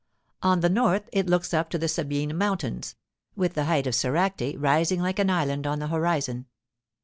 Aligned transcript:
On 0.41 0.61
the 0.61 0.69
north 0.71 1.07
it 1.13 1.27
looks 1.27 1.53
up 1.53 1.69
to 1.69 1.77
the 1.77 1.87
Sabine 1.87 2.35
mountains, 2.35 2.95
with 3.35 3.53
the 3.53 3.65
height 3.65 3.85
of 3.85 3.93
Soracte 3.93 4.55
rising 4.57 4.99
like 4.99 5.19
an 5.19 5.29
island 5.29 5.67
on 5.67 5.77
the 5.77 5.89
horizon. 5.89 6.47